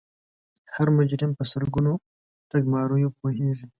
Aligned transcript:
هر 0.75 0.87
مجرم 0.97 1.31
په 1.37 1.43
سلګونو 1.51 1.91
ټګماریو 2.49 3.15
پوهیږي 3.19 3.67